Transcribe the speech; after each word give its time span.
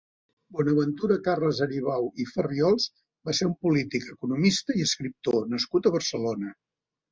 Bonaventura 0.59 1.17
Carles 1.27 1.61
Aribau 1.65 2.07
i 2.23 2.25
Farriols 2.31 2.89
va 3.29 3.37
ser 3.41 3.49
un 3.51 3.55
polític, 3.67 4.09
economista 4.17 4.79
i 4.81 4.89
escriptor 4.89 5.41
nascut 5.55 5.93
a 5.93 5.95
Barcelona. 6.01 6.53